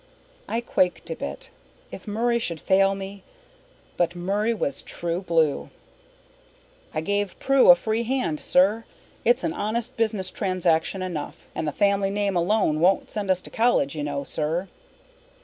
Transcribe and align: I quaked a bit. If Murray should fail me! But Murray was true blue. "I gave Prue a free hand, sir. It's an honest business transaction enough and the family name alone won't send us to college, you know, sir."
I 0.47 0.61
quaked 0.61 1.11
a 1.11 1.15
bit. 1.15 1.51
If 1.91 2.07
Murray 2.07 2.39
should 2.39 2.59
fail 2.59 2.95
me! 2.95 3.21
But 3.97 4.15
Murray 4.15 4.51
was 4.51 4.81
true 4.81 5.21
blue. 5.21 5.69
"I 6.91 7.01
gave 7.01 7.37
Prue 7.37 7.69
a 7.69 7.75
free 7.75 8.01
hand, 8.01 8.39
sir. 8.39 8.85
It's 9.23 9.43
an 9.43 9.53
honest 9.53 9.95
business 9.97 10.31
transaction 10.31 11.03
enough 11.03 11.45
and 11.53 11.67
the 11.67 11.71
family 11.71 12.09
name 12.09 12.35
alone 12.35 12.79
won't 12.79 13.11
send 13.11 13.29
us 13.29 13.41
to 13.41 13.51
college, 13.51 13.93
you 13.93 14.01
know, 14.01 14.23
sir." 14.23 14.69